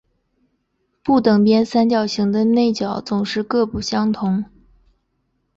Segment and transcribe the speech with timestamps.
[1.03, 4.43] 不等边三角形的内角总是各不相同。